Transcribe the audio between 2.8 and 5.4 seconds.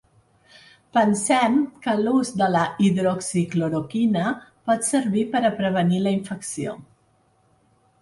hidroxicloroquina pot servir